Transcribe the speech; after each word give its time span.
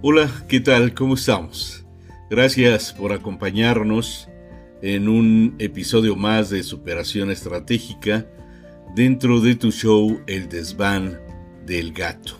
Hola, 0.00 0.30
¿qué 0.46 0.60
tal? 0.60 0.94
¿Cómo 0.94 1.14
estamos? 1.14 1.84
Gracias 2.30 2.92
por 2.92 3.12
acompañarnos 3.12 4.28
en 4.80 5.08
un 5.08 5.56
episodio 5.58 6.14
más 6.14 6.50
de 6.50 6.62
Superación 6.62 7.32
Estratégica 7.32 8.24
dentro 8.94 9.40
de 9.40 9.56
tu 9.56 9.72
show 9.72 10.20
El 10.28 10.48
desván 10.48 11.18
del 11.66 11.92
gato. 11.92 12.38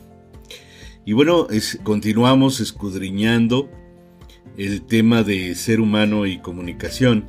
Y 1.05 1.15
bueno, 1.15 1.49
continuamos 1.83 2.61
escudriñando 2.61 3.69
el 4.57 4.87
tema 4.87 5.25
de 5.25 5.57
ser 5.57 5.81
humano 5.81 6.27
y 6.27 6.39
comunicación. 6.39 7.29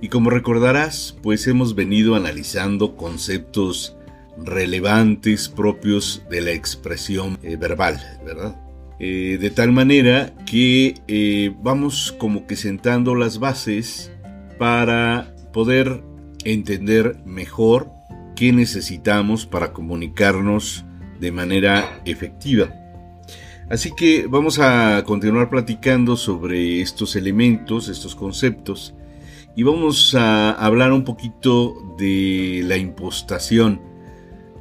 Y 0.00 0.08
como 0.08 0.30
recordarás, 0.30 1.16
pues 1.22 1.46
hemos 1.46 1.76
venido 1.76 2.16
analizando 2.16 2.96
conceptos 2.96 3.96
relevantes 4.36 5.48
propios 5.48 6.24
de 6.28 6.40
la 6.40 6.50
expresión 6.50 7.38
eh, 7.44 7.54
verbal, 7.54 8.00
¿verdad? 8.24 8.69
Eh, 9.02 9.38
de 9.40 9.48
tal 9.48 9.72
manera 9.72 10.34
que 10.44 10.94
eh, 11.08 11.54
vamos 11.62 12.14
como 12.18 12.46
que 12.46 12.54
sentando 12.54 13.14
las 13.14 13.38
bases 13.38 14.12
para 14.58 15.34
poder 15.54 16.02
entender 16.44 17.16
mejor 17.24 17.90
qué 18.36 18.52
necesitamos 18.52 19.46
para 19.46 19.72
comunicarnos 19.72 20.84
de 21.18 21.32
manera 21.32 22.02
efectiva. 22.04 22.74
Así 23.70 23.90
que 23.96 24.26
vamos 24.28 24.58
a 24.58 25.02
continuar 25.06 25.48
platicando 25.48 26.18
sobre 26.18 26.82
estos 26.82 27.16
elementos, 27.16 27.88
estos 27.88 28.14
conceptos, 28.14 28.94
y 29.56 29.62
vamos 29.62 30.14
a 30.14 30.50
hablar 30.52 30.92
un 30.92 31.04
poquito 31.04 31.74
de 31.96 32.62
la 32.66 32.76
impostación, 32.76 33.80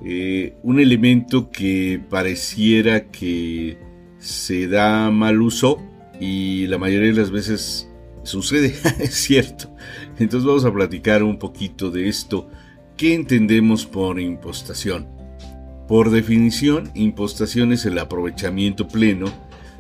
eh, 0.06 0.56
un 0.64 0.80
elemento 0.80 1.50
que 1.50 2.02
pareciera 2.10 3.08
que 3.08 3.89
se 4.20 4.67
da 4.67 5.09
mal 5.09 5.42
uso 5.42 5.81
y 6.20 6.67
la 6.67 6.78
mayoría 6.78 7.09
de 7.09 7.20
las 7.20 7.31
veces 7.31 7.89
sucede, 8.23 8.76
es 9.00 9.16
cierto. 9.16 9.73
Entonces 10.20 10.45
vamos 10.45 10.66
a 10.66 10.73
platicar 10.73 11.23
un 11.23 11.39
poquito 11.39 11.89
de 11.89 12.08
esto. 12.08 12.50
¿Qué 12.98 13.14
entendemos 13.14 13.86
por 13.86 14.20
impostación? 14.20 15.08
Por 15.88 16.11
definición, 16.11 16.92
impostación 16.94 17.72
es 17.72 17.86
el 17.86 17.98
aprovechamiento 17.98 18.88
pleno 18.88 19.31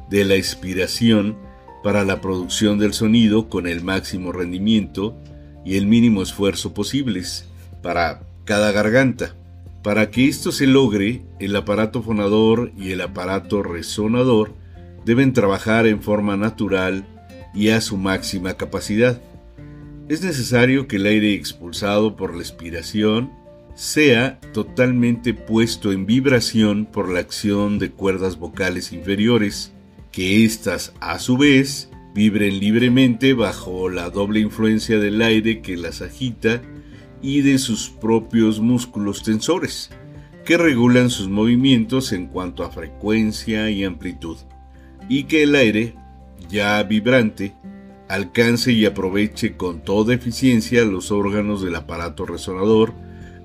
de 0.09 0.25
la 0.25 0.37
inspiración 0.37 1.37
para 1.83 2.03
la 2.03 2.19
producción 2.19 2.79
del 2.79 2.93
sonido 2.93 3.49
con 3.49 3.67
el 3.67 3.83
máximo 3.83 4.31
rendimiento 4.31 5.15
y 5.65 5.77
el 5.77 5.85
mínimo 5.85 6.21
esfuerzo 6.21 6.73
posibles 6.73 7.45
para 7.81 8.21
cada 8.45 8.71
garganta. 8.71 9.35
Para 9.83 10.11
que 10.11 10.27
esto 10.27 10.51
se 10.51 10.67
logre, 10.67 11.21
el 11.39 11.55
aparato 11.55 12.01
fonador 12.01 12.71
y 12.77 12.91
el 12.91 13.01
aparato 13.01 13.63
resonador 13.63 14.53
deben 15.05 15.31
trabajar 15.33 15.87
en 15.87 16.01
forma 16.01 16.35
natural 16.35 17.05
y 17.53 17.69
a 17.69 17.79
su 17.79 17.97
máxima 17.97 18.55
capacidad. 18.55 19.21
Es 20.09 20.21
necesario 20.21 20.87
que 20.87 20.97
el 20.97 21.05
aire 21.05 21.33
expulsado 21.33 22.15
por 22.17 22.35
la 22.35 22.41
expiración 22.41 23.31
sea 23.75 24.39
totalmente 24.53 25.33
puesto 25.33 25.93
en 25.93 26.05
vibración 26.05 26.85
por 26.85 27.09
la 27.09 27.21
acción 27.21 27.79
de 27.79 27.91
cuerdas 27.91 28.37
vocales 28.37 28.91
inferiores, 28.91 29.71
que 30.11 30.43
éstas 30.43 30.93
a 30.99 31.19
su 31.19 31.37
vez 31.37 31.89
vibren 32.13 32.59
libremente 32.59 33.33
bajo 33.33 33.87
la 33.87 34.09
doble 34.09 34.41
influencia 34.41 34.99
del 34.99 35.21
aire 35.21 35.61
que 35.61 35.77
las 35.77 36.01
agita 36.01 36.61
y 37.21 37.41
de 37.41 37.57
sus 37.57 37.89
propios 37.89 38.59
músculos 38.59 39.23
tensores, 39.23 39.89
que 40.45 40.57
regulan 40.57 41.09
sus 41.09 41.29
movimientos 41.29 42.11
en 42.11 42.27
cuanto 42.27 42.63
a 42.63 42.71
frecuencia 42.71 43.69
y 43.69 43.83
amplitud, 43.83 44.37
y 45.07 45.23
que 45.23 45.43
el 45.43 45.55
aire, 45.55 45.95
ya 46.49 46.81
vibrante, 46.83 47.53
alcance 48.07 48.71
y 48.71 48.85
aproveche 48.85 49.55
con 49.55 49.81
toda 49.81 50.15
eficiencia 50.15 50.83
los 50.83 51.11
órganos 51.11 51.61
del 51.61 51.75
aparato 51.75 52.25
resonador, 52.25 52.93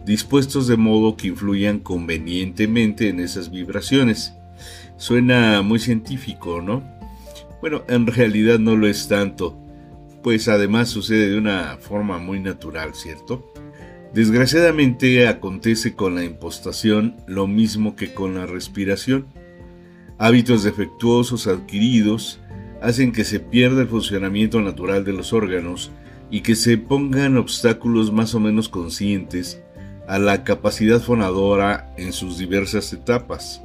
dispuestos 0.06 0.66
de 0.66 0.76
modo 0.76 1.16
que 1.16 1.28
influyan 1.28 1.80
convenientemente 1.80 3.08
en 3.08 3.20
esas 3.20 3.50
vibraciones. 3.50 4.34
Suena 4.96 5.62
muy 5.62 5.78
científico, 5.78 6.62
¿no? 6.62 6.82
Bueno, 7.60 7.82
en 7.88 8.06
realidad 8.06 8.58
no 8.58 8.76
lo 8.76 8.86
es 8.86 9.08
tanto, 9.08 9.58
pues 10.22 10.48
además 10.48 10.88
sucede 10.88 11.30
de 11.30 11.38
una 11.38 11.78
forma 11.78 12.18
muy 12.18 12.40
natural, 12.40 12.94
¿cierto? 12.94 13.53
Desgraciadamente 14.14 15.26
acontece 15.26 15.94
con 15.94 16.14
la 16.14 16.22
impostación 16.22 17.16
lo 17.26 17.48
mismo 17.48 17.97
que 17.97 18.14
con 18.14 18.36
la 18.36 18.47
respiración. 18.47 19.26
Hábitos 20.19 20.62
defectuosos 20.62 21.48
adquiridos 21.48 22.38
hacen 22.80 23.10
que 23.10 23.25
se 23.25 23.41
pierda 23.41 23.82
el 23.82 23.88
funcionamiento 23.88 24.60
natural 24.60 25.04
de 25.04 25.12
los 25.12 25.32
órganos 25.32 25.91
y 26.30 26.42
que 26.42 26.54
se 26.54 26.78
pongan 26.78 27.36
obstáculos 27.36 28.12
más 28.12 28.36
o 28.36 28.41
menos 28.41 28.69
conscientes 28.69 29.60
a 30.06 30.20
la 30.20 30.44
capacidad 30.44 31.00
fonadora 31.00 31.92
en 31.96 32.12
sus 32.12 32.38
diversas 32.38 32.92
etapas. 32.92 33.62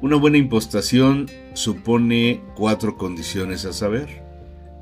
Una 0.00 0.16
buena 0.16 0.38
impostación 0.38 1.26
supone 1.52 2.40
cuatro 2.56 2.96
condiciones 2.96 3.66
a 3.66 3.74
saber. 3.74 4.22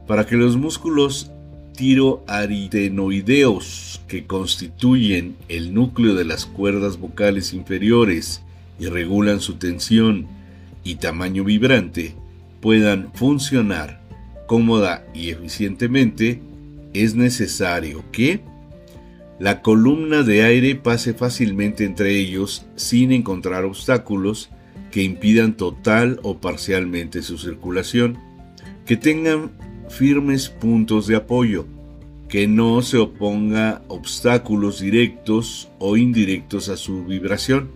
Para 0.07 0.25
que 0.25 0.37
los 0.37 0.57
músculos 0.57 1.33
tiroaritenoideos 1.79 4.03
que 4.09 4.27
constituyen 4.27 5.37
el 5.49 5.73
núcleo 5.73 6.17
de 6.17 6.25
las 6.25 6.45
cuerdas 6.45 6.99
vocales 6.99 7.53
inferiores 7.53 8.43
y 8.81 8.87
regulan 8.87 9.39
su 9.39 9.55
tensión 9.55 10.27
y 10.83 10.97
tamaño 10.97 11.45
vibrante 11.45 12.17
puedan 12.61 13.13
funcionar 13.15 14.01
cómoda 14.49 15.07
y 15.15 15.31
eficientemente, 15.31 16.43
es 16.95 17.15
necesario 17.15 18.03
que 18.11 18.41
la 19.39 19.63
columna 19.63 20.25
de 20.25 20.43
aire 20.43 20.75
pase 20.75 21.15
fácilmente 21.15 21.85
entre 21.85 22.19
ellos 22.19 22.67
sin 22.75 23.13
encontrar 23.13 23.65
obstáculos 23.65 24.51
que 24.91 25.05
impidan 25.05 25.57
total 25.57 26.19
o 26.25 26.39
parcialmente 26.39 27.23
su 27.23 27.39
circulación, 27.39 28.19
que 28.85 28.97
tengan 28.97 29.53
firmes 29.89 30.49
puntos 30.49 31.07
de 31.07 31.17
apoyo, 31.17 31.67
que 32.29 32.47
no 32.47 32.83
se 32.83 32.99
oponga 32.99 33.83
obstáculos 33.89 34.81
directos 34.81 35.71
o 35.79 35.97
indirectos 35.97 36.69
a 36.69 36.77
su 36.77 37.05
vibración. 37.05 37.71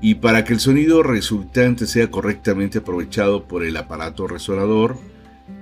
Y 0.00 0.16
para 0.16 0.44
que 0.44 0.54
el 0.54 0.60
sonido 0.60 1.02
resultante 1.02 1.86
sea 1.86 2.10
correctamente 2.10 2.78
aprovechado 2.78 3.44
por 3.46 3.64
el 3.64 3.76
aparato 3.76 4.26
resonador, 4.26 4.96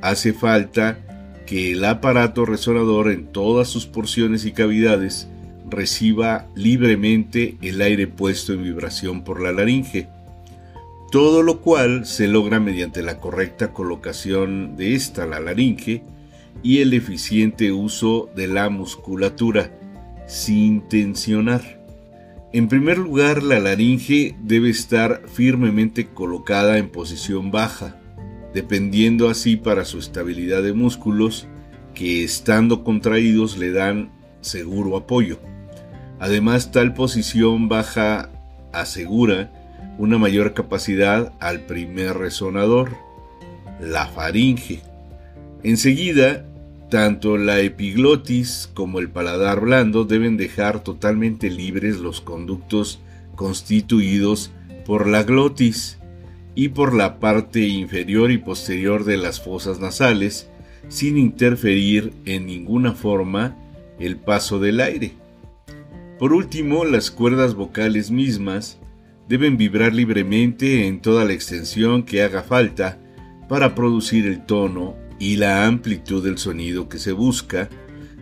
hace 0.03 0.33
falta 0.33 0.99
que 1.47 1.73
el 1.73 1.85
aparato 1.85 2.45
resonador 2.45 3.11
en 3.11 3.33
todas 3.33 3.69
sus 3.69 3.87
porciones 3.87 4.45
y 4.45 4.53
cavidades 4.53 5.29
reciba 5.71 6.47
libremente 6.55 7.57
el 7.63 7.81
aire 7.81 8.07
puesto 8.07 8.53
en 8.53 8.63
vibración 8.63 9.25
por 9.25 9.41
la 9.41 9.53
laringe, 9.53 10.09
todo 11.11 11.43
lo 11.43 11.61
cual 11.61 12.07
se 12.07 12.29
logra 12.29 12.61
mediante 12.61 13.03
la 13.03 13.19
correcta 13.19 13.73
colocación 13.73 14.77
de 14.77 14.95
esta, 14.95 15.27
la 15.27 15.41
laringe, 15.41 16.03
y 16.63 16.79
el 16.81 16.93
eficiente 16.93 17.73
uso 17.73 18.29
de 18.35 18.49
la 18.49 18.69
musculatura, 18.69 19.71
sin 20.27 20.83
tensionar. 20.89 21.79
En 22.53 22.69
primer 22.69 22.99
lugar, 22.99 23.43
la 23.43 23.61
laringe 23.61 24.37
debe 24.43 24.71
estar 24.71 25.23
firmemente 25.29 26.09
colocada 26.09 26.79
en 26.79 26.91
posición 26.91 27.51
baja, 27.51 27.97
dependiendo 28.53 29.29
así 29.29 29.57
para 29.57 29.85
su 29.85 29.99
estabilidad 29.99 30.63
de 30.63 30.73
músculos 30.73 31.47
que 31.95 32.25
estando 32.25 32.85
contraídos 32.85 33.57
le 33.57 33.71
dan 33.71 34.11
seguro 34.41 34.97
apoyo. 34.97 35.39
Además, 36.19 36.73
tal 36.73 36.95
posición 36.95 37.69
baja 37.69 38.31
asegura 38.73 39.53
una 39.99 40.17
mayor 40.17 40.55
capacidad 40.55 41.33
al 41.41 41.67
primer 41.67 42.17
resonador, 42.17 42.97
la 43.81 44.07
faringe. 44.07 44.81
Enseguida, 45.65 46.47
tanto 46.89 47.37
la 47.37 47.61
epiglotis 47.61 48.71
como 48.73 49.01
el 49.01 49.11
paladar 49.11 49.61
blando 49.61 50.05
deben 50.05 50.37
dejar 50.37 50.83
totalmente 50.83 51.51
libres 51.51 51.99
los 51.99 52.21
conductos 52.21 53.01
constituidos 53.35 54.53
por 54.87 55.07
la 55.07 55.25
glotis 55.25 55.99
y 56.55 56.71
por 56.71 56.95
la 56.95 57.19
parte 57.19 57.61
inferior 57.67 58.31
y 58.31 58.39
posterior 58.39 59.05
de 59.05 59.17
las 59.17 59.41
fosas 59.41 59.81
nasales, 59.81 60.49
sin 60.89 61.19
interferir 61.19 62.13
en 62.25 62.47
ninguna 62.47 62.95
forma 62.95 63.57
el 63.99 64.17
paso 64.17 64.59
del 64.59 64.81
aire. 64.81 65.13
Por 66.19 66.33
último, 66.33 66.85
las 66.85 67.11
cuerdas 67.11 67.55
vocales 67.55 68.11
mismas 68.11 68.79
deben 69.29 69.57
vibrar 69.57 69.95
libremente 69.95 70.87
en 70.87 71.01
toda 71.01 71.25
la 71.25 71.35
extensión 71.35 72.03
que 72.03 72.23
haga 72.23 72.43
falta 72.43 72.99
para 73.49 73.75
producir 73.75 74.27
el 74.27 74.45
tono 74.45 74.97
y 75.19 75.37
la 75.37 75.67
amplitud 75.67 76.25
del 76.25 76.39
sonido 76.39 76.89
que 76.89 76.99
se 76.99 77.13
busca, 77.13 77.69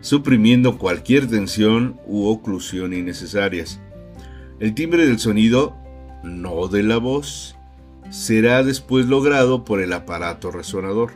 suprimiendo 0.00 0.78
cualquier 0.78 1.26
tensión 1.26 2.00
u 2.06 2.26
oclusión 2.26 2.92
innecesarias. 2.92 3.80
El 4.58 4.74
timbre 4.74 5.06
del 5.06 5.18
sonido, 5.18 5.76
no 6.24 6.68
de 6.68 6.82
la 6.82 6.96
voz, 6.96 7.56
será 8.10 8.62
después 8.62 9.06
logrado 9.06 9.64
por 9.64 9.80
el 9.80 9.92
aparato 9.92 10.50
resonador. 10.50 11.12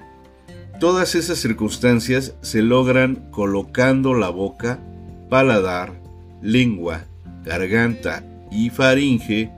Todas 0.78 1.14
esas 1.14 1.38
circunstancias 1.38 2.34
se 2.42 2.62
logran 2.62 3.30
colocando 3.30 4.14
la 4.14 4.28
boca, 4.28 4.80
paladar, 5.28 6.00
lengua, 6.42 7.04
garganta 7.44 8.24
y 8.50 8.70
faringe 8.70 9.50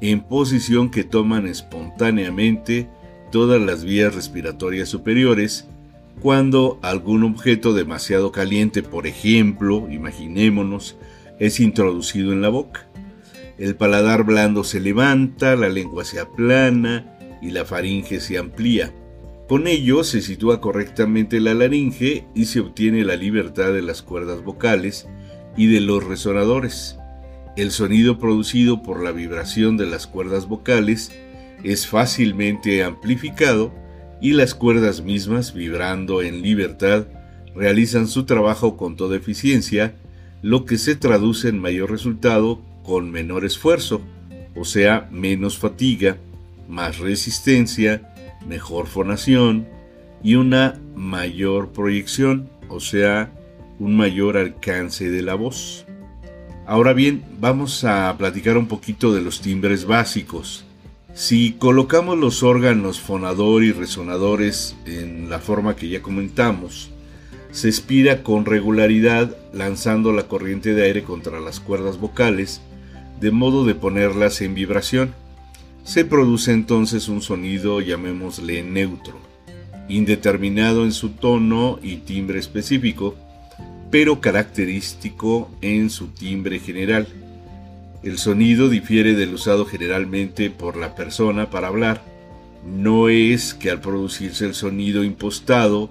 en 0.00 0.20
posición 0.20 0.90
que 0.90 1.04
toman 1.04 1.46
espontáneamente 1.46 2.88
todas 3.30 3.60
las 3.60 3.84
vías 3.84 4.14
respiratorias 4.14 4.88
superiores 4.88 5.68
cuando 6.20 6.78
algún 6.82 7.24
objeto 7.24 7.74
demasiado 7.74 8.32
caliente, 8.32 8.82
por 8.82 9.06
ejemplo, 9.06 9.86
imaginémonos, 9.90 10.96
es 11.38 11.60
introducido 11.60 12.32
en 12.32 12.40
la 12.40 12.48
boca. 12.48 12.88
El 13.58 13.76
paladar 13.76 14.24
blando 14.24 14.64
se 14.64 14.80
levanta, 14.80 15.56
la 15.56 15.68
lengua 15.68 16.04
se 16.04 16.20
aplana 16.20 17.18
y 17.42 17.50
la 17.50 17.64
faringe 17.64 18.20
se 18.20 18.38
amplía. 18.38 18.94
Con 19.48 19.66
ello 19.66 20.02
se 20.02 20.22
sitúa 20.22 20.60
correctamente 20.60 21.40
la 21.40 21.54
laringe 21.54 22.26
y 22.34 22.46
se 22.46 22.60
obtiene 22.60 23.04
la 23.04 23.16
libertad 23.16 23.72
de 23.72 23.82
las 23.82 24.02
cuerdas 24.02 24.42
vocales 24.42 25.06
y 25.56 25.66
de 25.66 25.80
los 25.80 26.04
resonadores. 26.04 26.98
El 27.56 27.70
sonido 27.70 28.18
producido 28.18 28.82
por 28.82 29.02
la 29.02 29.12
vibración 29.12 29.78
de 29.78 29.86
las 29.86 30.06
cuerdas 30.06 30.46
vocales 30.46 31.10
es 31.64 31.86
fácilmente 31.86 32.84
amplificado 32.84 33.72
y 34.20 34.32
las 34.32 34.54
cuerdas 34.54 35.02
mismas, 35.02 35.54
vibrando 35.54 36.20
en 36.20 36.42
libertad, 36.42 37.06
realizan 37.54 38.08
su 38.08 38.24
trabajo 38.24 38.76
con 38.76 38.96
toda 38.96 39.16
eficiencia, 39.16 39.94
lo 40.42 40.66
que 40.66 40.76
se 40.76 40.96
traduce 40.96 41.48
en 41.48 41.58
mayor 41.58 41.90
resultado 41.90 42.60
con 42.82 43.10
menor 43.10 43.46
esfuerzo, 43.46 44.02
o 44.54 44.66
sea, 44.66 45.08
menos 45.10 45.56
fatiga, 45.56 46.18
más 46.68 46.98
resistencia, 46.98 48.12
mejor 48.46 48.86
fonación 48.86 49.66
y 50.22 50.34
una 50.34 50.78
mayor 50.94 51.72
proyección, 51.72 52.50
o 52.68 52.80
sea, 52.80 53.32
un 53.78 53.96
mayor 53.96 54.36
alcance 54.36 55.10
de 55.10 55.22
la 55.22 55.34
voz. 55.34 55.85
Ahora 56.66 56.94
bien, 56.94 57.22
vamos 57.38 57.84
a 57.84 58.12
platicar 58.18 58.58
un 58.58 58.66
poquito 58.66 59.14
de 59.14 59.20
los 59.20 59.40
timbres 59.40 59.84
básicos. 59.84 60.64
Si 61.14 61.52
colocamos 61.52 62.18
los 62.18 62.42
órganos 62.42 63.00
fonador 63.00 63.62
y 63.62 63.70
resonadores 63.70 64.74
en 64.84 65.30
la 65.30 65.38
forma 65.38 65.76
que 65.76 65.88
ya 65.88 66.02
comentamos, 66.02 66.90
se 67.52 67.68
expira 67.68 68.24
con 68.24 68.44
regularidad 68.44 69.36
lanzando 69.52 70.12
la 70.12 70.24
corriente 70.24 70.74
de 70.74 70.82
aire 70.82 71.04
contra 71.04 71.38
las 71.38 71.60
cuerdas 71.60 72.00
vocales 72.00 72.60
de 73.20 73.30
modo 73.30 73.64
de 73.64 73.76
ponerlas 73.76 74.40
en 74.40 74.54
vibración. 74.54 75.14
Se 75.84 76.04
produce 76.04 76.50
entonces 76.50 77.08
un 77.08 77.22
sonido, 77.22 77.80
llamémosle 77.80 78.64
neutro, 78.64 79.20
indeterminado 79.88 80.82
en 80.82 80.90
su 80.90 81.10
tono 81.10 81.78
y 81.80 81.98
timbre 81.98 82.40
específico, 82.40 83.14
pero 83.90 84.20
característico 84.20 85.50
en 85.60 85.90
su 85.90 86.08
timbre 86.08 86.58
general. 86.58 87.06
El 88.02 88.18
sonido 88.18 88.68
difiere 88.68 89.14
del 89.14 89.34
usado 89.34 89.64
generalmente 89.64 90.50
por 90.50 90.76
la 90.76 90.94
persona 90.94 91.50
para 91.50 91.68
hablar. 91.68 92.02
No 92.64 93.08
es 93.08 93.54
que 93.54 93.70
al 93.70 93.80
producirse 93.80 94.44
el 94.44 94.54
sonido 94.54 95.04
impostado 95.04 95.90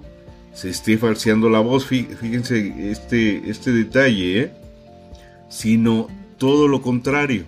se 0.52 0.70
esté 0.70 0.96
falseando 0.96 1.50
la 1.50 1.60
voz, 1.60 1.86
fíjense 1.86 2.90
este, 2.90 3.50
este 3.50 3.72
detalle, 3.72 4.40
¿eh? 4.40 4.50
sino 5.50 6.08
todo 6.38 6.68
lo 6.68 6.80
contrario. 6.80 7.44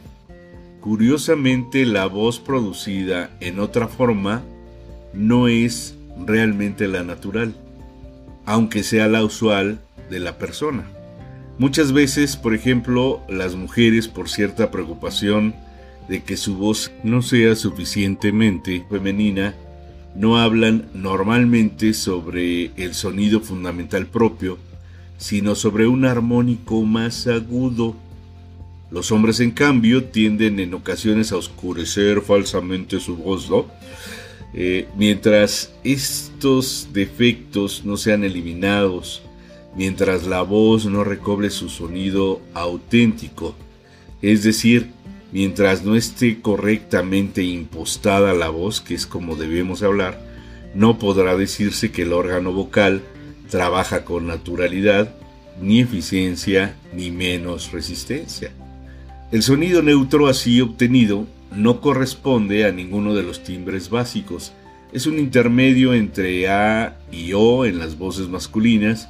Curiosamente, 0.80 1.86
la 1.86 2.06
voz 2.06 2.38
producida 2.38 3.30
en 3.40 3.60
otra 3.60 3.88
forma 3.88 4.42
no 5.14 5.48
es 5.48 5.94
realmente 6.26 6.86
la 6.86 7.02
natural, 7.02 7.54
aunque 8.44 8.82
sea 8.82 9.08
la 9.08 9.24
usual 9.24 9.80
de 10.10 10.20
la 10.20 10.38
persona. 10.38 10.84
Muchas 11.58 11.92
veces, 11.92 12.36
por 12.36 12.54
ejemplo, 12.54 13.20
las 13.28 13.56
mujeres 13.56 14.06
por 14.06 14.28
cierta 14.28 14.70
preocupación 14.70 15.54
de 16.08 16.22
que 16.22 16.36
su 16.36 16.56
voz 16.56 16.92
no 17.02 17.20
sea 17.20 17.56
suficientemente 17.56 18.84
femenina, 18.88 19.54
no 20.14 20.38
hablan 20.38 20.86
normalmente 20.94 21.94
sobre 21.94 22.70
el 22.76 22.94
sonido 22.94 23.40
fundamental 23.40 24.06
propio, 24.06 24.58
sino 25.18 25.54
sobre 25.54 25.86
un 25.86 26.04
armónico 26.04 26.82
más 26.82 27.26
agudo. 27.26 27.96
Los 28.90 29.12
hombres, 29.12 29.40
en 29.40 29.50
cambio, 29.50 30.04
tienden 30.04 30.60
en 30.60 30.74
ocasiones 30.74 31.32
a 31.32 31.36
oscurecer 31.36 32.22
falsamente 32.22 33.00
su 33.00 33.16
voz, 33.16 33.50
¿no? 33.50 33.66
Eh, 34.54 34.88
mientras 34.96 35.72
estos 35.84 36.88
defectos 36.92 37.84
no 37.84 37.96
sean 37.98 38.24
eliminados 38.24 39.22
mientras 39.78 40.26
la 40.26 40.42
voz 40.42 40.86
no 40.86 41.04
recobre 41.04 41.50
su 41.50 41.68
sonido 41.68 42.40
auténtico, 42.52 43.54
es 44.20 44.42
decir, 44.42 44.90
mientras 45.30 45.84
no 45.84 45.94
esté 45.94 46.40
correctamente 46.40 47.44
impostada 47.44 48.32
la 48.34 48.48
voz, 48.48 48.80
que 48.80 48.94
es 48.94 49.06
como 49.06 49.36
debemos 49.36 49.84
hablar, 49.84 50.20
no 50.74 50.98
podrá 50.98 51.36
decirse 51.36 51.92
que 51.92 52.02
el 52.02 52.12
órgano 52.12 52.50
vocal 52.52 53.02
trabaja 53.48 54.04
con 54.04 54.26
naturalidad, 54.26 55.14
ni 55.62 55.80
eficiencia, 55.80 56.74
ni 56.92 57.12
menos 57.12 57.70
resistencia. 57.70 58.50
El 59.30 59.44
sonido 59.44 59.80
neutro 59.80 60.26
así 60.26 60.60
obtenido 60.60 61.24
no 61.54 61.80
corresponde 61.80 62.64
a 62.64 62.72
ninguno 62.72 63.14
de 63.14 63.22
los 63.22 63.44
timbres 63.44 63.90
básicos, 63.90 64.52
es 64.92 65.06
un 65.06 65.20
intermedio 65.20 65.94
entre 65.94 66.48
A 66.48 66.96
y 67.12 67.32
O 67.34 67.64
en 67.64 67.78
las 67.78 67.96
voces 67.96 68.26
masculinas 68.26 69.08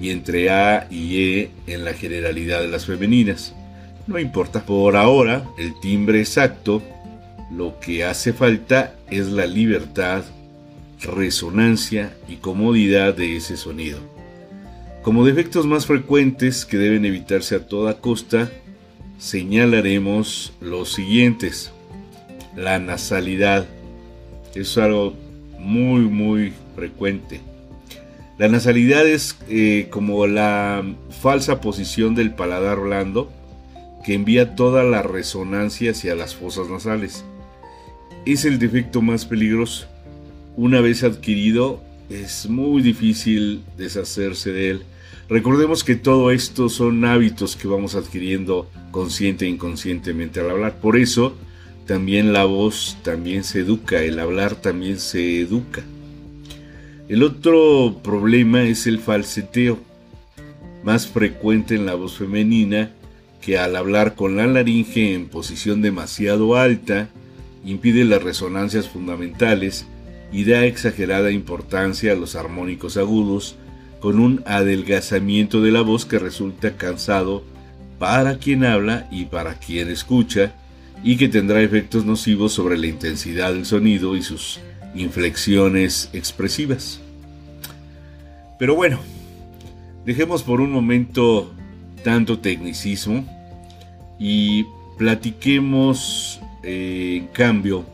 y 0.00 0.10
entre 0.10 0.50
A 0.50 0.86
y 0.90 1.22
E 1.22 1.50
en 1.66 1.84
la 1.84 1.92
generalidad 1.92 2.60
de 2.60 2.68
las 2.68 2.86
femeninas. 2.86 3.54
No 4.06 4.18
importa, 4.18 4.64
por 4.64 4.96
ahora 4.96 5.44
el 5.58 5.78
timbre 5.80 6.20
exacto, 6.20 6.82
lo 7.50 7.78
que 7.80 8.04
hace 8.04 8.32
falta 8.32 8.94
es 9.10 9.28
la 9.28 9.46
libertad, 9.46 10.24
resonancia 11.02 12.14
y 12.28 12.36
comodidad 12.36 13.14
de 13.14 13.36
ese 13.36 13.56
sonido. 13.56 13.98
Como 15.02 15.24
defectos 15.24 15.66
más 15.66 15.86
frecuentes 15.86 16.64
que 16.64 16.76
deben 16.76 17.04
evitarse 17.04 17.54
a 17.54 17.66
toda 17.66 18.00
costa, 18.00 18.50
señalaremos 19.18 20.52
los 20.60 20.92
siguientes. 20.92 21.72
La 22.56 22.78
nasalidad 22.78 23.66
es 24.54 24.76
algo 24.78 25.14
muy 25.58 26.02
muy 26.02 26.52
frecuente. 26.74 27.40
La 28.38 28.46
nasalidad 28.46 29.04
es 29.04 29.36
eh, 29.48 29.88
como 29.90 30.28
la 30.28 30.84
falsa 31.20 31.60
posición 31.60 32.14
del 32.14 32.34
paladar 32.34 32.78
blando 32.78 33.32
que 34.04 34.14
envía 34.14 34.54
toda 34.54 34.84
la 34.84 35.02
resonancia 35.02 35.90
hacia 35.90 36.14
las 36.14 36.36
fosas 36.36 36.70
nasales. 36.70 37.24
Es 38.26 38.44
el 38.44 38.60
defecto 38.60 39.02
más 39.02 39.26
peligroso. 39.26 39.88
Una 40.56 40.80
vez 40.80 41.02
adquirido, 41.02 41.82
es 42.10 42.48
muy 42.48 42.80
difícil 42.80 43.64
deshacerse 43.76 44.52
de 44.52 44.70
él. 44.70 44.82
Recordemos 45.28 45.82
que 45.82 45.96
todo 45.96 46.30
esto 46.30 46.68
son 46.68 47.04
hábitos 47.04 47.56
que 47.56 47.66
vamos 47.66 47.96
adquiriendo 47.96 48.70
consciente 48.92 49.46
e 49.46 49.48
inconscientemente 49.48 50.38
al 50.38 50.50
hablar. 50.50 50.76
Por 50.80 50.96
eso, 50.96 51.36
también 51.86 52.32
la 52.32 52.44
voz 52.44 52.96
también 53.02 53.42
se 53.42 53.60
educa, 53.60 54.00
el 54.00 54.20
hablar 54.20 54.54
también 54.54 55.00
se 55.00 55.40
educa. 55.40 55.82
El 57.08 57.22
otro 57.22 58.00
problema 58.02 58.64
es 58.64 58.86
el 58.86 58.98
falseteo, 58.98 59.78
más 60.84 61.06
frecuente 61.06 61.74
en 61.74 61.86
la 61.86 61.94
voz 61.94 62.18
femenina, 62.18 62.90
que 63.40 63.56
al 63.56 63.76
hablar 63.76 64.14
con 64.14 64.36
la 64.36 64.46
laringe 64.46 65.14
en 65.14 65.28
posición 65.28 65.80
demasiado 65.80 66.56
alta, 66.56 67.08
impide 67.64 68.04
las 68.04 68.22
resonancias 68.22 68.90
fundamentales 68.90 69.86
y 70.30 70.44
da 70.44 70.66
exagerada 70.66 71.30
importancia 71.30 72.12
a 72.12 72.16
los 72.16 72.36
armónicos 72.36 72.98
agudos, 72.98 73.56
con 74.00 74.20
un 74.20 74.42
adelgazamiento 74.44 75.62
de 75.62 75.72
la 75.72 75.80
voz 75.80 76.04
que 76.04 76.18
resulta 76.18 76.76
cansado 76.76 77.42
para 77.98 78.36
quien 78.36 78.64
habla 78.64 79.08
y 79.10 79.24
para 79.24 79.54
quien 79.54 79.88
escucha, 79.88 80.52
y 81.02 81.16
que 81.16 81.28
tendrá 81.28 81.62
efectos 81.62 82.04
nocivos 82.04 82.52
sobre 82.52 82.76
la 82.76 82.86
intensidad 82.86 83.54
del 83.54 83.64
sonido 83.64 84.14
y 84.14 84.22
sus 84.22 84.60
inflexiones 84.94 86.10
expresivas. 86.12 87.00
Pero 88.58 88.74
bueno, 88.74 88.98
dejemos 90.04 90.42
por 90.42 90.60
un 90.60 90.72
momento 90.72 91.52
tanto 92.02 92.38
tecnicismo 92.38 93.24
y 94.18 94.64
platiquemos 94.96 96.40
eh, 96.62 97.18
en 97.18 97.26
cambio 97.28 97.84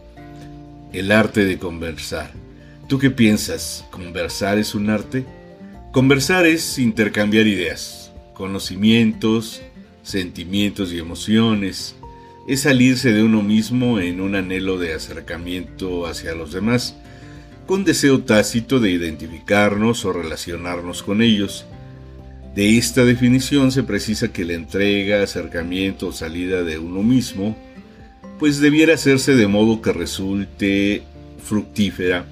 el 0.92 1.12
arte 1.12 1.44
de 1.44 1.58
conversar. 1.58 2.32
¿Tú 2.88 2.98
qué 2.98 3.10
piensas? 3.10 3.84
¿Conversar 3.90 4.58
es 4.58 4.74
un 4.74 4.90
arte? 4.90 5.24
Conversar 5.92 6.46
es 6.46 6.78
intercambiar 6.78 7.46
ideas, 7.46 8.12
conocimientos, 8.34 9.62
sentimientos 10.02 10.92
y 10.92 10.98
emociones, 10.98 11.96
es 12.46 12.60
salirse 12.60 13.12
de 13.12 13.22
uno 13.22 13.42
mismo 13.42 13.98
en 14.00 14.20
un 14.20 14.34
anhelo 14.34 14.78
de 14.78 14.94
acercamiento 14.94 16.06
hacia 16.06 16.34
los 16.34 16.52
demás, 16.52 16.94
con 17.66 17.84
deseo 17.84 18.20
tácito 18.20 18.80
de 18.80 18.90
identificarnos 18.90 20.04
o 20.04 20.12
relacionarnos 20.12 21.02
con 21.02 21.22
ellos. 21.22 21.64
De 22.54 22.76
esta 22.76 23.04
definición 23.04 23.72
se 23.72 23.82
precisa 23.82 24.32
que 24.32 24.44
la 24.44 24.52
entrega, 24.52 25.22
acercamiento 25.22 26.08
o 26.08 26.12
salida 26.12 26.62
de 26.62 26.78
uno 26.78 27.02
mismo, 27.02 27.56
pues 28.38 28.60
debiera 28.60 28.94
hacerse 28.94 29.34
de 29.34 29.46
modo 29.46 29.80
que 29.80 29.92
resulte 29.92 31.02
fructífera, 31.42 32.26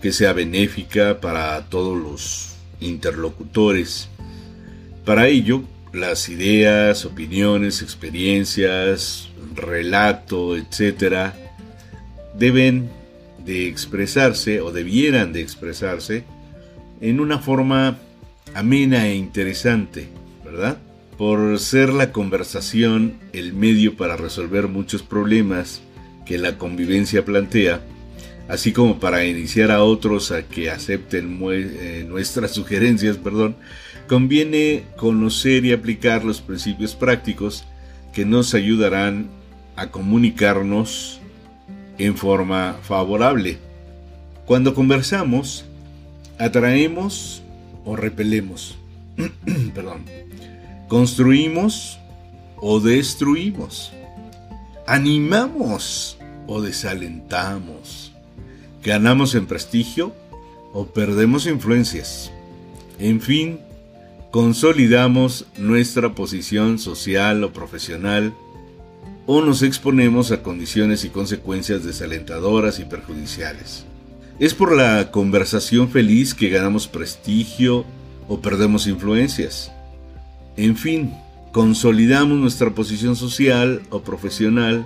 que 0.00 0.12
sea 0.12 0.32
benéfica 0.32 1.20
para 1.20 1.60
todos 1.66 1.96
los 1.98 2.54
interlocutores. 2.80 4.08
Para 5.04 5.28
ello, 5.28 5.64
las 5.94 6.28
ideas, 6.28 7.04
opiniones, 7.04 7.82
experiencias, 7.82 9.28
relato, 9.54 10.56
etcétera, 10.56 11.34
deben 12.36 12.90
de 13.44 13.68
expresarse 13.68 14.60
o 14.60 14.72
debieran 14.72 15.32
de 15.32 15.40
expresarse 15.40 16.24
en 17.00 17.20
una 17.20 17.38
forma 17.38 17.98
amena 18.54 19.06
e 19.08 19.14
interesante, 19.14 20.08
¿verdad? 20.44 20.78
Por 21.18 21.58
ser 21.58 21.92
la 21.92 22.12
conversación 22.12 23.18
el 23.32 23.52
medio 23.52 23.96
para 23.96 24.16
resolver 24.16 24.68
muchos 24.68 25.02
problemas 25.02 25.82
que 26.24 26.38
la 26.38 26.56
convivencia 26.56 27.24
plantea, 27.24 27.82
así 28.48 28.72
como 28.72 28.98
para 28.98 29.24
iniciar 29.24 29.70
a 29.70 29.82
otros 29.82 30.32
a 30.32 30.44
que 30.44 30.70
acepten 30.70 31.38
eh, 31.52 32.04
nuestras 32.08 32.50
sugerencias, 32.54 33.16
perdón, 33.16 33.56
conviene 34.06 34.84
conocer 34.96 35.64
y 35.64 35.72
aplicar 35.72 36.24
los 36.24 36.40
principios 36.40 36.94
prácticos 36.94 37.64
que 38.12 38.24
nos 38.24 38.54
ayudarán 38.54 39.28
a 39.76 39.90
comunicarnos 39.90 41.20
en 41.98 42.16
forma 42.16 42.76
favorable. 42.82 43.58
Cuando 44.46 44.74
conversamos, 44.74 45.64
atraemos 46.38 47.42
o 47.84 47.96
repelemos. 47.96 48.76
Perdón. 49.74 50.04
Construimos 50.88 51.98
o 52.56 52.80
destruimos. 52.80 53.92
Animamos 54.86 56.18
o 56.46 56.60
desalentamos. 56.60 58.12
Ganamos 58.82 59.34
en 59.34 59.46
prestigio 59.46 60.14
o 60.72 60.86
perdemos 60.86 61.46
influencias. 61.46 62.30
En 62.98 63.20
fin, 63.20 63.60
consolidamos 64.34 65.46
nuestra 65.56 66.16
posición 66.16 66.80
social 66.80 67.44
o 67.44 67.52
profesional 67.52 68.34
o 69.26 69.40
nos 69.40 69.62
exponemos 69.62 70.32
a 70.32 70.42
condiciones 70.42 71.04
y 71.04 71.10
consecuencias 71.10 71.84
desalentadoras 71.84 72.80
y 72.80 72.84
perjudiciales. 72.84 73.84
Es 74.40 74.52
por 74.52 74.74
la 74.74 75.12
conversación 75.12 75.88
feliz 75.88 76.34
que 76.34 76.48
ganamos 76.48 76.88
prestigio 76.88 77.84
o 78.26 78.40
perdemos 78.40 78.88
influencias. 78.88 79.70
En 80.56 80.76
fin, 80.76 81.14
consolidamos 81.52 82.36
nuestra 82.36 82.70
posición 82.70 83.14
social 83.14 83.82
o 83.90 84.00
profesional 84.00 84.84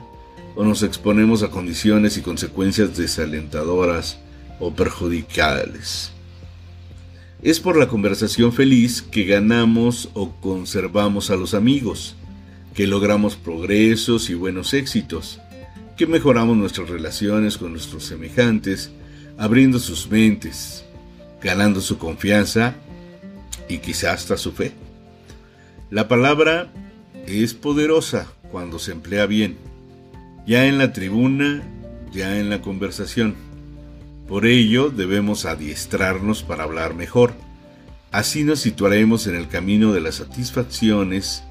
o 0.57 0.65
nos 0.65 0.83
exponemos 0.83 1.43
a 1.43 1.49
condiciones 1.49 2.19
y 2.19 2.21
consecuencias 2.21 2.99
desalentadoras 2.99 4.19
o 4.61 4.75
perjudiciales. 4.75 6.13
Es 7.41 7.61
por 7.61 7.77
la 7.77 7.87
conversación 7.87 8.53
feliz 8.53 9.01
que 9.01 9.25
ganamos 9.25 10.09
o 10.15 10.33
conservamos 10.41 11.31
a 11.31 11.37
los 11.37 11.55
amigos 11.55 12.17
que 12.75 12.89
logramos 12.89 13.37
progresos 13.37 14.29
y 14.29 14.35
buenos 14.35 14.75
éxitos, 14.75 15.41
que 15.97 16.09
mejoramos 16.09 16.57
nuestras 16.57 16.89
relaciones 16.89 17.57
con 17.57 17.71
nuestros 17.73 18.05
semejantes, 18.05 18.91
abriendo 19.37 19.79
sus 19.79 20.11
mentes, 20.11 20.85
ganando 21.41 21.81
su 21.81 21.97
confianza 21.97 22.75
y 23.69 23.79
quizá 23.79 24.15
hasta 24.15 24.37
su 24.37 24.51
fe. 24.51 24.73
La 25.91 26.09
palabra 26.09 26.73
es 27.27 27.55
poderosa 27.55 28.27
cuando 28.51 28.81
se 28.81 28.91
emplea 28.91 29.27
bien, 29.27 29.59
ya 30.45 30.67
en 30.67 30.79
la 30.79 30.93
tribuna, 30.93 31.63
ya 32.13 32.41
en 32.41 32.51
la 32.51 32.61
conversación. 32.63 33.37
Por 34.29 34.45
ello 34.45 34.91
debemos 34.91 35.47
adiestrarnos 35.47 36.43
para 36.43 36.65
hablar 36.65 36.95
mejor. 36.95 37.33
Así 38.13 38.45
nos 38.45 38.61
situaremos 38.61 39.27
en 39.27 39.35
el 39.35 39.49
camino 39.49 39.93
de 39.93 40.03
las 40.03 40.17
satisfacciones 40.17 41.45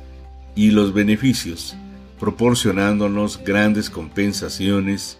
y 0.55 0.69
los 0.69 0.93
beneficios, 0.93 1.75
proporcionándonos 2.19 3.43
grandes 3.43 3.89
compensaciones, 3.89 5.19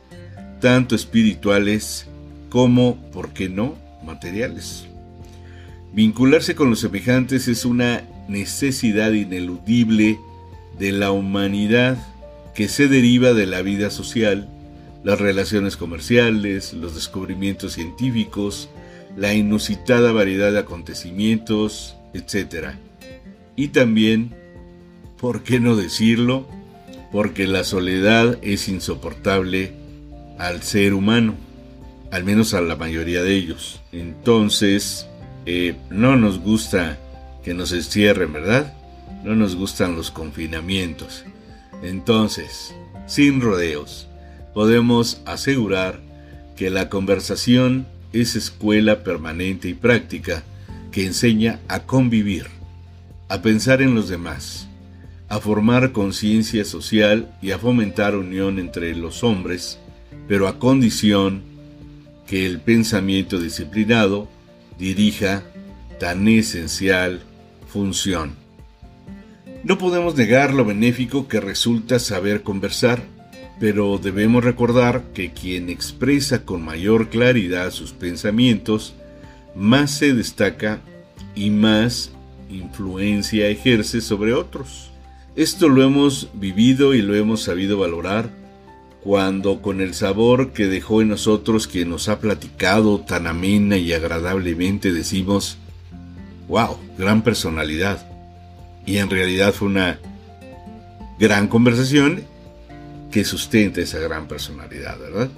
tanto 0.62 0.96
espirituales 0.96 2.06
como, 2.50 2.98
¿por 3.12 3.30
qué 3.30 3.50
no?, 3.50 3.76
materiales. 4.06 4.86
Vincularse 5.94 6.54
con 6.54 6.70
los 6.70 6.80
semejantes 6.80 7.48
es 7.48 7.66
una 7.66 8.04
necesidad 8.28 9.14
ineludible 9.14 10.20
de 10.78 10.92
la 10.92 11.10
humanidad 11.10 11.98
que 12.54 12.68
se 12.68 12.88
deriva 12.88 13.34
de 13.34 13.48
la 13.48 13.64
vida 13.64 13.90
social, 13.90 14.48
las 15.08 15.20
relaciones 15.20 15.78
comerciales, 15.78 16.74
los 16.74 16.94
descubrimientos 16.94 17.74
científicos, 17.74 18.70
la 19.16 19.34
inusitada 19.34 20.12
variedad 20.12 20.52
de 20.52 20.60
acontecimientos, 20.60 21.96
etc. 22.14 22.76
Y 23.56 23.70
también 23.70 24.36
¿Por 25.20 25.42
qué 25.42 25.60
no 25.60 25.76
decirlo? 25.76 26.48
Porque 27.12 27.48
la 27.48 27.64
soledad 27.64 28.38
es 28.44 28.70
insoportable 28.70 29.74
al 30.38 30.62
ser 30.62 30.94
humano, 30.94 31.34
al 32.12 32.24
menos 32.24 32.54
a 32.54 32.62
la 32.62 32.76
mayoría 32.76 33.24
de 33.24 33.34
ellos. 33.34 33.82
Entonces, 33.92 35.08
eh, 35.48 35.76
no 35.90 36.16
nos 36.18 36.40
gusta 36.40 37.00
que 37.44 37.56
nos 37.56 37.72
encierren, 37.72 38.32
¿verdad? 38.32 38.74
No 39.24 39.36
nos 39.36 39.56
gustan 39.56 39.96
los 39.96 40.12
confinamientos. 40.12 41.26
Entonces, 41.82 42.76
sin 43.08 43.42
rodeos, 43.42 44.07
podemos 44.58 45.22
asegurar 45.28 46.00
que 46.56 46.72
la 46.72 46.90
conversación 46.90 47.86
es 48.12 48.36
escuela 48.36 49.04
permanente 49.04 49.70
y 49.70 49.76
práctica 49.76 50.44
que 50.92 51.06
enseña 51.06 51.60
a 51.68 51.82
convivir, 51.82 52.48
a 53.30 53.44
pensar 53.44 53.84
en 53.84 53.94
los 53.94 54.10
demás, 54.10 54.68
a 55.30 55.40
formar 55.40 55.92
conciencia 55.92 56.66
social 56.66 57.32
y 57.40 57.52
a 57.52 57.60
fomentar 57.60 58.16
unión 58.16 58.58
entre 58.58 58.96
los 58.96 59.24
hombres, 59.24 59.78
pero 60.28 60.48
a 60.48 60.58
condición 60.58 61.44
que 62.26 62.48
el 62.48 62.60
pensamiento 62.60 63.40
disciplinado 63.40 64.28
dirija 64.80 65.44
tan 66.00 66.28
esencial 66.28 67.22
función. 67.68 68.34
No 69.64 69.78
podemos 69.78 70.16
negar 70.16 70.52
lo 70.52 70.66
benéfico 70.66 71.28
que 71.28 71.40
resulta 71.40 72.00
saber 72.00 72.42
conversar, 72.42 73.04
pero 73.60 73.98
debemos 73.98 74.44
recordar 74.44 75.04
que 75.14 75.32
quien 75.32 75.70
expresa 75.70 76.46
con 76.46 76.64
mayor 76.64 77.10
claridad 77.10 77.72
sus 77.72 77.92
pensamientos, 77.92 78.94
más 79.56 79.92
se 79.92 80.14
destaca 80.14 80.80
y 81.36 81.50
más 81.50 82.12
influencia 82.50 83.48
ejerce 83.48 84.02
sobre 84.02 84.34
otros. 84.34 84.92
Esto 85.36 85.70
lo 85.70 85.84
hemos 85.84 86.30
vivido 86.34 86.94
y 86.94 87.02
lo 87.02 87.16
hemos 87.16 87.44
sabido 87.44 87.80
valorar 87.80 88.30
cuando 89.04 89.62
con 89.62 89.82
el 89.82 89.94
sabor 89.94 90.52
que 90.52 90.68
dejó 90.68 91.02
en 91.02 91.10
nosotros 91.10 91.68
quien 91.68 91.90
nos 91.90 92.10
ha 92.10 92.20
platicado 92.20 93.00
tan 93.00 93.28
amena 93.28 93.78
y 93.78 93.94
agradablemente 93.94 94.92
decimos, 94.92 95.58
wow, 96.48 96.78
gran 96.98 97.24
personalidad. 97.24 98.06
Y 98.86 98.98
en 98.98 99.10
realidad 99.10 99.54
fue 99.54 99.68
una 99.68 100.00
gran 101.20 101.48
conversación 101.48 102.24
que 103.12 103.24
sustenta 103.24 103.82
esa 103.82 104.00
gran 104.00 104.28
personalidad, 104.28 105.00
¿verdad? 105.00 105.30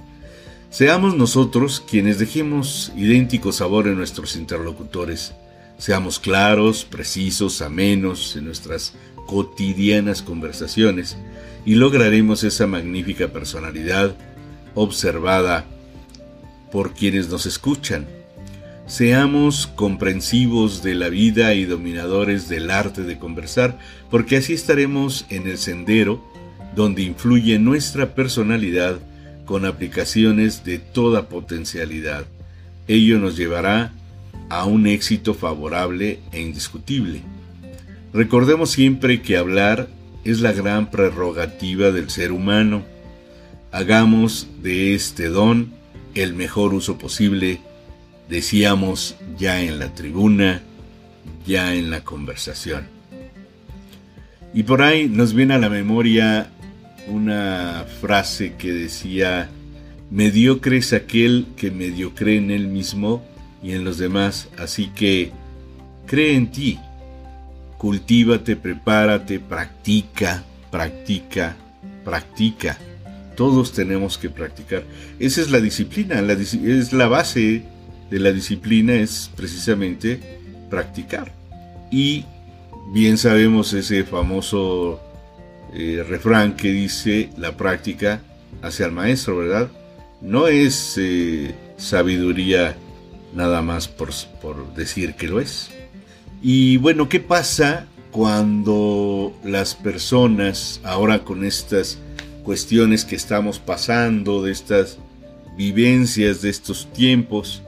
Seamos 0.70 1.16
nosotros 1.16 1.84
quienes 1.90 2.20
dejemos 2.20 2.92
idéntico 2.96 3.52
sabor 3.52 3.88
en 3.88 3.96
nuestros 3.96 4.36
interlocutores. 4.36 5.34
Seamos 5.80 6.20
claros, 6.20 6.86
precisos, 6.86 7.62
amenos 7.62 8.36
en 8.36 8.46
nuestras 8.46 8.94
cotidianas 9.26 10.22
conversaciones 10.22 11.18
y 11.66 11.76
lograremos 11.76 12.44
esa 12.44 12.68
magnífica 12.68 13.30
personalidad 13.30 14.16
observada 14.76 15.66
por 16.72 16.94
quienes 16.94 17.30
nos 17.30 17.46
escuchan. 17.46 18.08
Seamos 18.86 19.68
comprensivos 19.68 20.82
de 20.82 20.96
la 20.96 21.10
vida 21.10 21.54
y 21.54 21.66
dominadores 21.66 22.50
del 22.50 22.72
arte 22.72 23.04
de 23.04 23.20
conversar, 23.20 23.78
porque 24.10 24.38
así 24.38 24.54
estaremos 24.54 25.26
en 25.30 25.48
el 25.48 25.58
sendero 25.58 26.24
donde 26.76 27.04
influye 27.04 27.60
nuestra 27.60 28.14
personalidad 28.16 29.00
con 29.46 29.66
aplicaciones 29.66 30.64
de 30.64 30.80
toda 30.80 31.28
potencialidad. 31.28 32.26
Ello 32.88 33.20
nos 33.20 33.36
llevará 33.36 33.92
a 34.50 34.66
un 34.66 34.88
éxito 34.88 35.34
favorable 35.34 36.20
e 36.32 36.42
indiscutible. 36.42 37.22
Recordemos 38.14 38.72
siempre 38.72 39.22
que 39.22 39.38
hablar 39.38 39.88
es 40.24 40.42
la 40.42 40.52
gran 40.52 40.90
prerrogativa 40.92 41.92
del 41.92 42.10
ser 42.10 42.32
humano. 42.32 42.84
Hagamos 43.72 44.48
de 44.62 44.96
este 44.96 45.30
don 45.30 45.72
el 46.16 46.34
mejor 46.34 46.74
uso 46.74 46.98
posible, 46.98 47.60
decíamos 48.28 49.16
ya 49.38 49.62
en 49.62 49.80
la 49.80 49.94
tribuna, 49.94 50.62
ya 51.46 51.76
en 51.76 51.92
la 51.92 52.04
conversación. 52.04 52.88
Y 54.54 54.64
por 54.64 54.82
ahí 54.82 55.08
nos 55.08 55.34
viene 55.34 55.54
a 55.54 55.60
la 55.60 55.70
memoria 55.70 56.50
una 57.10 57.86
frase 58.01 58.54
que 58.58 58.72
decía, 58.72 59.50
mediocre 60.12 60.78
es 60.78 60.94
aquel 60.94 61.48
que 61.58 61.72
mediocre 61.72 62.38
en 62.38 62.51
él 62.51 62.68
mismo 62.68 63.24
y 63.62 63.74
en 63.74 63.84
los 63.84 63.98
demás, 63.98 64.48
así 64.58 64.89
que 64.96 65.32
cree 66.06 66.36
en 66.36 66.51
ti, 66.51 66.80
cultívate, 67.78 68.56
prepárate, 68.56 69.39
practica, 69.39 70.44
practica, 70.72 71.56
practica. 72.04 72.78
Todos 73.36 73.72
tenemos 73.72 74.18
que 74.18 74.30
practicar. 74.30 74.84
Esa 75.20 75.42
es 75.42 75.50
la 75.50 75.62
disciplina, 75.62 76.20
es 76.20 76.94
la 76.94 77.08
base 77.08 77.63
de 78.10 78.20
la 78.20 78.32
disciplina, 78.32 78.96
es 78.96 79.32
precisamente 79.36 80.20
practicar. 80.70 81.32
Y 81.92 82.25
bien 82.94 83.18
sabemos 83.18 83.74
ese 83.74 84.04
famoso 84.04 85.00
eh, 85.74 86.04
refrán 86.08 86.56
que 86.56 86.72
dice 86.72 87.30
la 87.38 87.56
práctica 87.56 88.22
hacia 88.62 88.86
el 88.86 88.92
maestro, 88.92 89.38
¿verdad? 89.38 89.70
No 90.22 90.48
es 90.48 90.96
eh, 90.98 91.54
sabiduría 91.78 92.76
nada 93.34 93.62
más 93.62 93.88
por, 93.88 94.10
por 94.42 94.74
decir 94.74 95.16
que 95.16 95.28
lo 95.28 95.40
es. 95.40 95.70
Y 96.42 96.78
bueno, 96.78 97.10
¿qué 97.10 97.20
pasa 97.20 97.86
cuando 98.12 99.34
las 99.44 99.76
personas, 99.76 100.82
ahora 100.84 101.24
con 101.24 101.44
estas 101.44 102.00
cuestiones 102.44 103.06
que 103.06 103.16
estamos 103.16 103.60
pasando, 103.60 104.44
de 104.44 104.52
estas 104.52 104.98
vivencias, 105.56 106.42
de 106.42 106.50
estos 106.50 106.92
tiempos, 106.94 107.62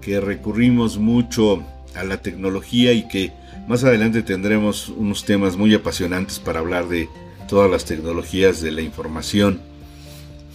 que 0.00 0.20
recurrimos 0.20 0.98
mucho 0.98 1.62
a 1.94 2.04
la 2.04 2.20
tecnología 2.20 2.92
y 2.92 3.06
que 3.08 3.32
más 3.68 3.84
adelante 3.84 4.22
tendremos 4.22 4.88
unos 4.88 5.24
temas 5.24 5.56
muy 5.56 5.74
apasionantes 5.74 6.38
para 6.38 6.60
hablar 6.60 6.88
de 6.88 7.08
todas 7.46 7.70
las 7.70 7.84
tecnologías 7.84 8.60
de 8.60 8.72
la 8.72 8.82
información. 8.82 9.60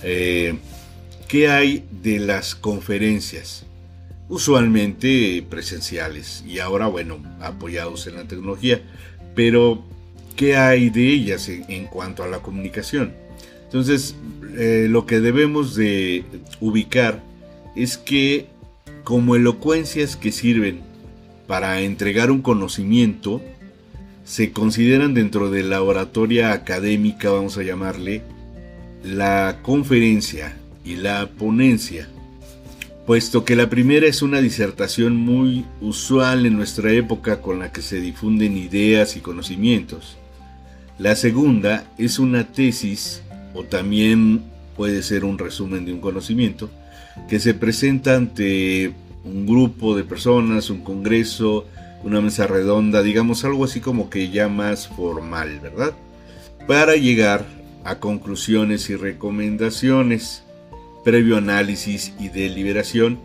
Eh, 0.04 0.56
¿Qué 1.28 1.50
hay 1.50 1.86
de 2.04 2.20
las 2.20 2.56
conferencias? 2.56 3.66
Usualmente 4.30 5.46
presenciales 5.50 6.44
y 6.48 6.60
ahora, 6.60 6.88
bueno, 6.88 7.22
apoyados 7.40 8.08
en 8.08 8.16
la 8.16 8.24
tecnología. 8.24 8.82
Pero, 9.36 9.84
¿qué 10.36 10.58
hay 10.58 10.90
de 10.90 11.08
ellas 11.08 11.50
en, 11.50 11.86
cuanto 11.88 12.24
a 12.24 12.28
la 12.28 12.40
comunicación? 12.40 13.14
Entonces, 13.64 14.16
eh, 14.58 14.88
lo 14.90 15.06
que 15.06 15.20
debemos 15.20 15.76
de 15.76 16.26
ubicar 16.60 17.24
es 17.76 17.98
que 17.98 18.48
como 19.04 19.36
elocuencias 19.36 20.16
que 20.16 20.32
sirven 20.32 20.82
para 21.48 21.82
entregar 21.82 22.32
un 22.32 22.42
conocimiento, 22.42 23.42
se 24.24 24.52
consideran 24.52 25.14
dentro 25.14 25.50
de 25.50 25.64
la 25.64 25.82
oratoria 25.82 26.54
académica, 26.54 27.32
vamos 27.32 27.58
a 27.58 27.64
llamarle, 27.64 28.22
la 29.04 29.60
conferencia 29.62 30.56
y 30.86 30.96
la 30.96 31.28
ponencia, 31.28 32.08
puesto 33.06 33.46
que 33.46 33.56
la 33.56 33.70
primera 33.70 34.08
es 34.08 34.22
una 34.22 34.42
disertación 34.42 35.16
muy 35.16 35.66
usual 35.82 36.46
en 36.46 36.56
nuestra 36.56 36.92
época 36.92 37.42
con 37.42 37.60
la 37.60 37.72
que 37.72 37.82
se 37.82 38.00
difunden 38.00 38.58
ideas 38.58 39.16
y 39.16 39.22
conocimientos. 39.22 40.18
La 41.00 41.16
segunda 41.16 41.86
es 41.98 42.20
una 42.20 42.52
tesis 42.52 43.24
o 43.54 43.64
también 43.64 44.44
puede 44.78 45.02
ser 45.02 45.26
un 45.26 45.38
resumen 45.38 45.86
de 45.86 45.94
un 45.94 46.00
conocimiento 46.00 46.70
que 47.28 47.40
se 47.40 47.54
presenta 47.54 48.16
ante 48.16 48.94
un 49.24 49.46
grupo 49.46 49.96
de 49.96 50.04
personas, 50.04 50.70
un 50.70 50.84
congreso, 50.84 51.66
una 52.04 52.22
mesa 52.22 52.48
redonda, 52.48 53.04
digamos 53.04 53.44
algo 53.46 53.66
así 53.66 53.80
como 53.80 54.10
que 54.10 54.30
ya 54.30 54.48
más 54.48 54.88
formal, 54.88 55.60
¿verdad? 55.60 55.94
Para 56.68 56.96
llegar 56.96 57.46
a 57.84 57.96
conclusiones 58.00 58.90
y 58.90 58.96
recomendaciones, 58.96 60.44
previo 61.04 61.38
análisis 61.38 62.14
y 62.20 62.30
deliberación, 62.30 63.20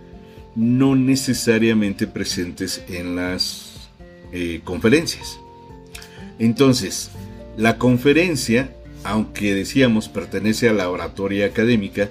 no 0.54 0.96
necesariamente 0.96 2.06
presentes 2.06 2.82
en 2.88 3.16
las 3.16 3.90
eh, 4.32 4.60
conferencias. 4.64 5.38
Entonces, 6.38 7.10
la 7.56 7.78
conferencia, 7.78 8.70
aunque 9.04 9.54
decíamos 9.54 10.08
pertenece 10.08 10.68
a 10.68 10.72
la 10.72 10.90
oratoria 10.90 11.46
académica, 11.46 12.10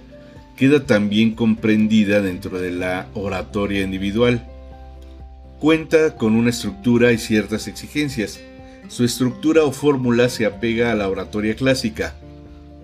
queda 0.55 0.85
también 0.85 1.35
comprendida 1.35 2.21
dentro 2.21 2.59
de 2.59 2.71
la 2.71 3.07
oratoria 3.13 3.81
individual. 3.81 4.47
Cuenta 5.59 6.15
con 6.15 6.35
una 6.35 6.49
estructura 6.49 7.11
y 7.11 7.17
ciertas 7.17 7.67
exigencias. 7.67 8.39
Su 8.89 9.03
estructura 9.03 9.63
o 9.63 9.71
fórmula 9.71 10.29
se 10.29 10.45
apega 10.45 10.91
a 10.91 10.95
la 10.95 11.09
oratoria 11.09 11.55
clásica, 11.55 12.15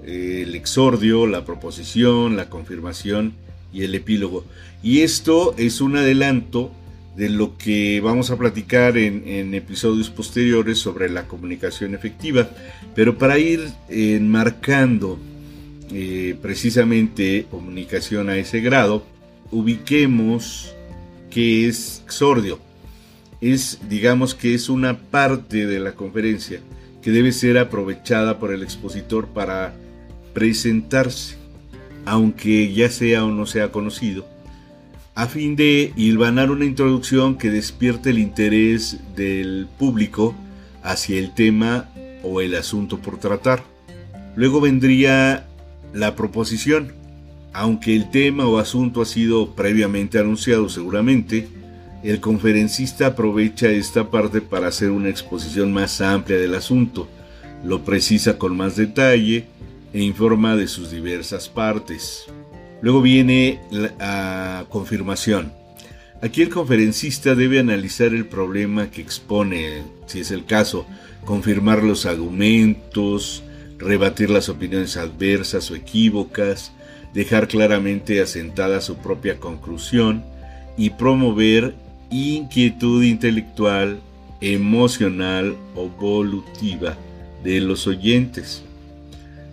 el 0.05 0.55
exordio, 0.55 1.27
la 1.27 1.45
proposición, 1.45 2.37
la 2.37 2.49
confirmación 2.49 3.33
y 3.73 3.83
el 3.83 3.93
epílogo. 3.93 4.45
Y 4.81 5.01
esto 5.01 5.53
es 5.57 5.81
un 5.81 5.97
adelanto 5.97 6.71
de 7.15 7.29
lo 7.29 7.57
que 7.57 7.99
vamos 8.01 8.31
a 8.31 8.37
platicar 8.37 8.97
en, 8.97 9.53
episodios 9.53 10.09
posteriores 10.09 10.79
sobre 10.79 11.09
la 11.09 11.27
comunicación 11.27 11.93
efectiva. 11.93 12.49
Pero 12.95 13.17
para 13.17 13.37
ir 13.37 13.61
enmarcando 13.89 15.19
eh, 15.91 16.35
precisamente 16.41 17.45
comunicación 17.51 18.29
a 18.29 18.37
ese 18.37 18.61
grado, 18.61 19.05
ubiquemos 19.51 20.73
que 21.31 21.67
es 21.67 22.03
exordio. 22.05 22.59
Es, 23.41 23.79
digamos 23.89 24.35
que 24.35 24.53
es 24.53 24.69
una 24.69 24.99
parte 24.99 25.65
de 25.65 25.79
la 25.79 25.93
conferencia 25.93 26.59
que 27.01 27.09
debe 27.09 27.31
ser 27.31 27.57
aprovechada 27.57 28.37
por 28.37 28.53
el 28.53 28.61
expositor 28.61 29.27
para 29.27 29.73
presentarse, 30.33 31.37
aunque 32.05 32.71
ya 32.71 32.89
sea 32.89 33.25
o 33.25 33.31
no 33.31 33.47
sea 33.47 33.71
conocido, 33.71 34.27
a 35.15 35.27
fin 35.27 35.55
de 35.55 35.91
hilvanar 35.95 36.51
una 36.51 36.65
introducción 36.65 37.37
que 37.37 37.49
despierte 37.49 38.11
el 38.11 38.19
interés 38.19 38.99
del 39.15 39.67
público 39.79 40.35
hacia 40.83 41.17
el 41.17 41.33
tema 41.33 41.89
o 42.23 42.41
el 42.41 42.55
asunto 42.55 42.99
por 42.99 43.19
tratar. 43.19 43.63
Luego 44.35 44.61
vendría 44.61 45.47
la 45.93 46.15
proposición, 46.15 46.93
aunque 47.53 47.95
el 47.95 48.09
tema 48.09 48.47
o 48.47 48.57
asunto 48.57 49.01
ha 49.01 49.05
sido 49.05 49.55
previamente 49.55 50.19
anunciado 50.19 50.69
seguramente, 50.69 51.47
el 52.03 52.19
conferencista 52.19 53.07
aprovecha 53.07 53.69
esta 53.69 54.09
parte 54.09 54.41
para 54.41 54.67
hacer 54.67 54.89
una 54.89 55.09
exposición 55.09 55.71
más 55.71 56.01
amplia 56.01 56.37
del 56.37 56.55
asunto, 56.55 57.07
lo 57.63 57.83
precisa 57.83 58.37
con 58.37 58.57
más 58.57 58.75
detalle 58.75 59.45
e 59.93 60.01
informa 60.01 60.55
de 60.55 60.67
sus 60.67 60.89
diversas 60.89 61.49
partes. 61.49 62.25
Luego 62.81 63.01
viene 63.01 63.59
la 63.69 64.65
confirmación. 64.69 65.51
Aquí 66.23 66.41
el 66.41 66.49
conferencista 66.49 67.35
debe 67.35 67.59
analizar 67.59 68.07
el 68.13 68.25
problema 68.25 68.89
que 68.89 69.01
expone, 69.01 69.83
si 70.05 70.21
es 70.21 70.31
el 70.31 70.45
caso, 70.45 70.85
confirmar 71.25 71.83
los 71.83 72.05
argumentos, 72.05 73.43
rebatir 73.77 74.29
las 74.29 74.49
opiniones 74.49 74.97
adversas 74.97 75.69
o 75.71 75.75
equívocas, 75.75 76.71
dejar 77.13 77.47
claramente 77.47 78.21
asentada 78.21 78.81
su 78.81 78.97
propia 78.97 79.39
conclusión 79.39 80.23
y 80.77 80.91
promover 80.91 81.75
inquietud 82.09 83.03
intelectual, 83.03 83.99
emocional 84.41 85.55
o 85.75 85.87
volutiva 85.89 86.97
de 87.43 87.61
los 87.61 87.87
oyentes. 87.87 88.63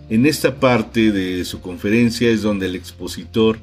En 0.09 0.25
esta 0.25 0.59
parte 0.59 1.11
de 1.11 1.45
su 1.45 1.61
conferencia 1.61 2.29
es 2.29 2.41
donde 2.41 2.65
el 2.65 2.75
expositor 2.75 3.59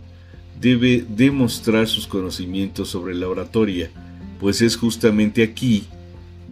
debe 0.61 1.05
demostrar 1.09 1.89
sus 1.89 2.07
conocimientos 2.07 2.89
sobre 2.89 3.15
la 3.15 3.29
oratoria, 3.29 3.91
pues 4.41 4.63
es 4.63 4.77
justamente 4.77 5.43
aquí 5.43 5.85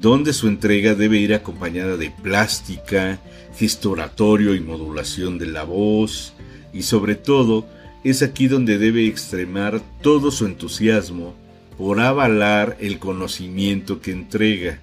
donde 0.01 0.33
su 0.33 0.49
entrega 0.49 0.95
debe 0.95 1.19
ir 1.19 1.33
acompañada 1.33 1.97
de 1.97 2.11
plástica, 2.11 3.21
gestoratorio 3.57 4.55
y 4.55 4.61
modulación 4.61 5.39
de 5.39 5.47
la 5.47 5.65
voz, 5.65 6.35
y 6.75 6.83
sobre 6.83 7.15
todo 7.15 7.65
es 8.03 8.23
aquí 8.23 8.49
donde 8.49 8.77
debe 8.77 9.07
extremar 9.07 9.81
todo 10.03 10.31
su 10.31 10.45
entusiasmo 10.45 11.35
por 11.79 12.01
avalar 12.01 12.77
el 12.81 12.99
conocimiento 12.99 14.01
que 14.01 14.11
entrega. 14.11 14.79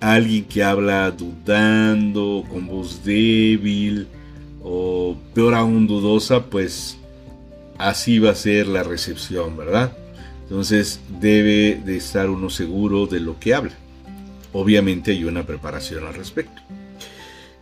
Alguien 0.00 0.44
que 0.44 0.62
habla 0.62 1.10
dudando, 1.10 2.44
con 2.48 2.66
voz 2.66 3.02
débil, 3.04 4.06
o 4.62 5.16
peor 5.34 5.54
aún 5.54 5.86
dudosa, 5.86 6.44
pues 6.44 6.98
así 7.78 8.18
va 8.18 8.30
a 8.30 8.34
ser 8.34 8.68
la 8.68 8.82
recepción, 8.82 9.56
¿verdad? 9.56 9.96
Entonces 10.42 11.00
debe 11.20 11.80
de 11.84 11.96
estar 11.96 12.30
uno 12.30 12.50
seguro 12.50 13.06
de 13.06 13.20
lo 13.20 13.40
que 13.40 13.54
habla. 13.54 13.72
Obviamente 14.52 15.10
hay 15.10 15.24
una 15.24 15.44
preparación 15.44 16.06
al 16.06 16.14
respecto. 16.14 16.62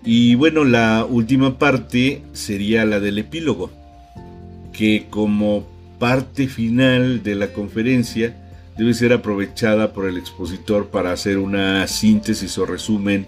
Y 0.05 0.35
bueno, 0.35 0.65
la 0.65 1.07
última 1.09 1.59
parte 1.59 2.23
sería 2.33 2.85
la 2.85 3.01
del 3.01 3.19
epílogo, 3.19 3.71
que 4.73 5.07
como 5.09 5.67
parte 5.99 6.47
final 6.49 7.23
de 7.23 7.35
la 7.35 7.53
conferencia 7.53 8.37
debe 8.77 8.93
ser 8.93 9.13
aprovechada 9.13 9.93
por 9.93 10.07
el 10.07 10.19
expositor 10.19 10.89
para 10.89 11.13
hacer 11.13 11.39
una 11.39 11.87
síntesis 11.87 12.59
o 12.59 12.67
resumen 12.67 13.27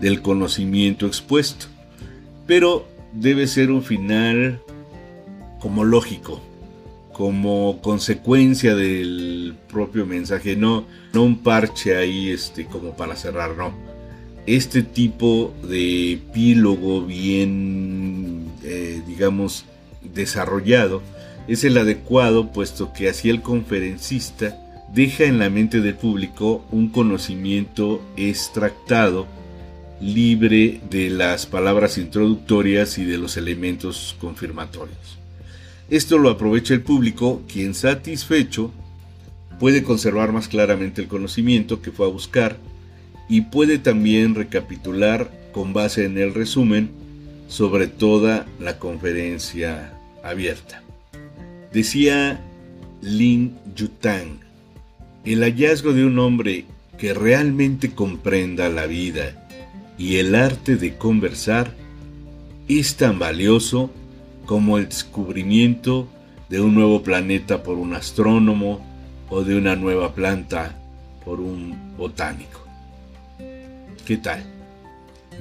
del 0.00 0.20
conocimiento 0.20 1.06
expuesto. 1.06 1.66
Pero 2.46 2.86
debe 3.12 3.46
ser 3.46 3.70
un 3.70 3.82
final 3.82 4.60
como 5.60 5.84
lógico, 5.84 6.42
como 7.12 7.80
consecuencia 7.80 8.74
del 8.74 9.54
propio 9.68 10.04
mensaje, 10.06 10.56
no, 10.56 10.84
no 11.12 11.22
un 11.22 11.38
parche 11.38 11.96
ahí 11.96 12.30
este, 12.30 12.66
como 12.66 12.96
para 12.96 13.16
cerrar, 13.16 13.56
no. 13.56 13.72
Este 14.48 14.82
tipo 14.82 15.54
de 15.62 16.12
epílogo 16.14 17.02
bien, 17.02 18.46
eh, 18.64 19.02
digamos, 19.06 19.66
desarrollado 20.14 21.02
es 21.48 21.64
el 21.64 21.76
adecuado, 21.76 22.50
puesto 22.50 22.94
que 22.94 23.10
así 23.10 23.28
el 23.28 23.42
conferencista 23.42 24.58
deja 24.90 25.24
en 25.24 25.38
la 25.38 25.50
mente 25.50 25.82
del 25.82 25.96
público 25.96 26.64
un 26.70 26.88
conocimiento 26.88 28.00
extractado, 28.16 29.26
libre 30.00 30.80
de 30.88 31.10
las 31.10 31.44
palabras 31.44 31.98
introductorias 31.98 32.96
y 32.96 33.04
de 33.04 33.18
los 33.18 33.36
elementos 33.36 34.16
confirmatorios. 34.18 35.18
Esto 35.90 36.16
lo 36.16 36.30
aprovecha 36.30 36.72
el 36.72 36.80
público, 36.80 37.42
quien 37.52 37.74
satisfecho 37.74 38.72
puede 39.60 39.82
conservar 39.82 40.32
más 40.32 40.48
claramente 40.48 41.02
el 41.02 41.08
conocimiento 41.08 41.82
que 41.82 41.90
fue 41.90 42.06
a 42.06 42.10
buscar 42.10 42.56
y 43.28 43.42
puede 43.42 43.78
también 43.78 44.34
recapitular 44.34 45.30
con 45.52 45.72
base 45.72 46.04
en 46.04 46.18
el 46.18 46.34
resumen 46.34 46.90
sobre 47.48 47.86
toda 47.86 48.46
la 48.60 48.78
conferencia 48.78 49.92
abierta. 50.22 50.82
Decía 51.72 52.40
Lin 53.02 53.56
Yutang, 53.74 54.38
el 55.24 55.42
hallazgo 55.42 55.92
de 55.92 56.04
un 56.04 56.18
hombre 56.18 56.64
que 56.98 57.14
realmente 57.14 57.92
comprenda 57.92 58.68
la 58.68 58.86
vida 58.86 59.46
y 59.98 60.16
el 60.16 60.34
arte 60.34 60.76
de 60.76 60.96
conversar 60.96 61.74
es 62.68 62.96
tan 62.96 63.18
valioso 63.18 63.90
como 64.46 64.78
el 64.78 64.86
descubrimiento 64.86 66.08
de 66.48 66.60
un 66.60 66.74
nuevo 66.74 67.02
planeta 67.02 67.62
por 67.62 67.76
un 67.76 67.94
astrónomo 67.94 68.80
o 69.28 69.42
de 69.42 69.56
una 69.56 69.76
nueva 69.76 70.14
planta 70.14 70.78
por 71.24 71.40
un 71.40 71.96
botánico. 71.96 72.67
¿Qué 74.08 74.16
tal? 74.16 74.42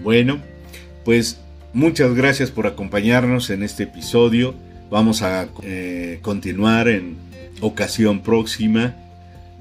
Bueno, 0.03 0.41
pues 1.05 1.39
muchas 1.71 2.13
gracias 2.13 2.51
por 2.51 2.67
acompañarnos 2.67 3.49
en 3.49 3.63
este 3.63 3.83
episodio. 3.83 4.55
Vamos 4.89 5.21
a 5.21 5.47
eh, 5.63 6.19
continuar 6.21 6.89
en 6.89 7.15
ocasión 7.61 8.19
próxima 8.19 8.93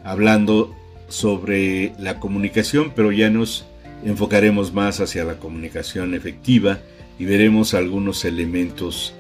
hablando 0.03 0.75
sobre 1.07 1.93
la 2.01 2.19
comunicación, 2.19 2.95
pero 2.97 3.13
ya 3.13 3.31
nos 3.31 3.65
enfocaremos 4.05 4.73
más 4.75 4.99
hacia 4.99 5.23
la 5.23 5.39
comunicación 5.39 6.13
efectiva 6.13 6.81
y 7.17 7.27
veremos 7.27 7.75
algunos 7.75 8.25
elementos 8.25 9.15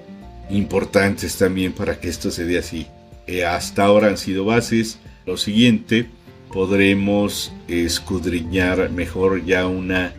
importantes 0.50 1.38
también 1.38 1.72
para 1.72 2.00
que 2.00 2.08
esto 2.08 2.32
se 2.32 2.44
dé 2.44 2.58
así. 2.58 2.88
Eh, 3.28 3.44
hasta 3.44 3.84
ahora 3.84 4.08
han 4.08 4.18
sido 4.18 4.44
bases. 4.44 4.98
Lo 5.26 5.36
siguiente, 5.36 6.08
podremos 6.56 7.52
escudriñar 7.68 8.88
mejor 8.88 9.44
ya 9.44 9.66
una 9.66 10.14